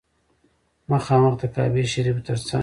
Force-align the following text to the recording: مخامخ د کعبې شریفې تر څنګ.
مخامخ 0.91 1.33
د 1.39 1.43
کعبې 1.55 1.83
شریفې 1.93 2.21
تر 2.27 2.37
څنګ. 2.47 2.59